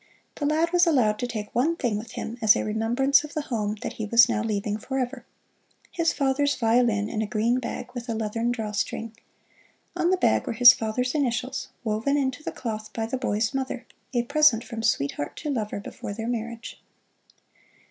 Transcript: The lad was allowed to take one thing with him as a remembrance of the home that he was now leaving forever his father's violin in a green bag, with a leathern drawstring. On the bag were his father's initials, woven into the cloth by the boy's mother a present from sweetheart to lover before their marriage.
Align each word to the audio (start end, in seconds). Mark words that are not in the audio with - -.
The 0.37 0.47
lad 0.47 0.71
was 0.71 0.87
allowed 0.87 1.19
to 1.19 1.27
take 1.27 1.53
one 1.53 1.75
thing 1.75 1.95
with 1.95 2.13
him 2.13 2.39
as 2.41 2.55
a 2.55 2.63
remembrance 2.65 3.23
of 3.23 3.35
the 3.35 3.41
home 3.53 3.75
that 3.83 3.93
he 3.93 4.05
was 4.07 4.27
now 4.27 4.41
leaving 4.41 4.79
forever 4.79 5.25
his 5.91 6.11
father's 6.11 6.55
violin 6.55 7.07
in 7.07 7.21
a 7.21 7.27
green 7.27 7.59
bag, 7.59 7.91
with 7.93 8.09
a 8.09 8.15
leathern 8.15 8.51
drawstring. 8.51 9.13
On 9.95 10.09
the 10.09 10.17
bag 10.17 10.47
were 10.47 10.53
his 10.53 10.73
father's 10.73 11.13
initials, 11.13 11.67
woven 11.83 12.17
into 12.17 12.41
the 12.41 12.51
cloth 12.51 12.91
by 12.93 13.05
the 13.05 13.15
boy's 13.15 13.53
mother 13.53 13.85
a 14.11 14.23
present 14.23 14.63
from 14.63 14.81
sweetheart 14.81 15.37
to 15.37 15.51
lover 15.51 15.79
before 15.79 16.13
their 16.13 16.25
marriage. 16.27 16.81